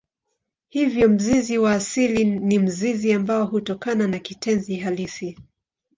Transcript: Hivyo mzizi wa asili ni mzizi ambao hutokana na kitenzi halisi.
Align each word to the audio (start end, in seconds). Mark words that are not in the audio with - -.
Hivyo 0.69 1.09
mzizi 1.09 1.57
wa 1.57 1.73
asili 1.73 2.25
ni 2.25 2.59
mzizi 2.59 3.13
ambao 3.13 3.45
hutokana 3.45 4.07
na 4.07 4.19
kitenzi 4.19 4.75
halisi. 4.77 5.37